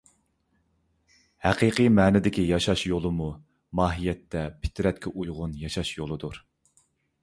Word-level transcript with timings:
ھەقىقىي 1.47 1.91
مەنىدىكى 1.99 2.47
ياشاش 2.53 2.87
يولىمۇ 2.93 3.29
ماھىيەتتە 3.83 4.45
پىترەتكە 4.65 5.17
ئۇيغۇن 5.19 5.59
ياشاش 5.67 5.99
يولىدۇر. 6.01 6.47